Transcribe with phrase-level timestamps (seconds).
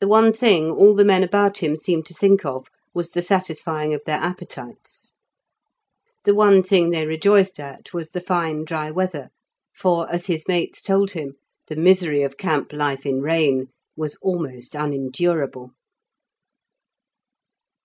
[0.00, 3.94] The one thing all the men about him seemed to think of was the satisfying
[3.94, 5.14] of their appetites;
[6.24, 9.28] the one thing they rejoiced at was the fine dry weather,
[9.72, 11.36] for, as his mates told him,
[11.68, 15.70] the misery of camp life in rain was almost unendurable.